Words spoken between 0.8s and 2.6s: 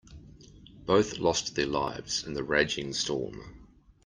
Both lost their lives in the